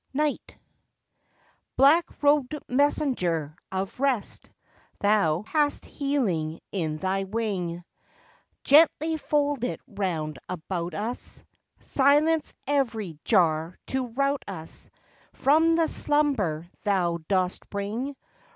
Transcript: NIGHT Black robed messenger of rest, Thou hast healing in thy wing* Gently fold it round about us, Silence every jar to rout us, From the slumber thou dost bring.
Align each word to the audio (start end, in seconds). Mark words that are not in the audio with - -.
NIGHT 0.15 0.57
Black 1.75 2.23
robed 2.23 2.57
messenger 2.67 3.55
of 3.71 3.99
rest, 3.99 4.49
Thou 4.99 5.43
hast 5.43 5.85
healing 5.85 6.59
in 6.71 6.97
thy 6.97 7.25
wing* 7.25 7.83
Gently 8.63 9.17
fold 9.17 9.63
it 9.63 9.79
round 9.85 10.39
about 10.49 10.95
us, 10.95 11.43
Silence 11.81 12.51
every 12.65 13.19
jar 13.23 13.77
to 13.85 14.07
rout 14.07 14.43
us, 14.47 14.89
From 15.33 15.75
the 15.75 15.87
slumber 15.87 16.67
thou 16.81 17.19
dost 17.27 17.69
bring. 17.69 18.15